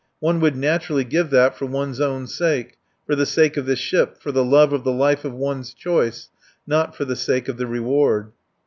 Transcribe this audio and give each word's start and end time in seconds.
One 0.19 0.39
would 0.39 0.55
naturally 0.55 1.03
give 1.03 1.29
that 1.29 1.55
for 1.55 1.67
one's 1.67 2.01
own 2.01 2.25
sake, 2.25 2.79
for 3.05 3.13
the 3.15 3.27
sake 3.27 3.55
of 3.55 3.67
the 3.67 3.75
ship, 3.75 4.17
for 4.19 4.31
the 4.31 4.43
love 4.43 4.73
of 4.73 4.83
the 4.83 4.91
life 4.91 5.23
of 5.23 5.33
one's 5.35 5.75
choice; 5.75 6.29
not 6.65 6.95
for 6.95 7.05
the 7.05 7.15
sake 7.15 7.47
of 7.47 7.57
the 7.57 7.67
reward. 7.67 8.31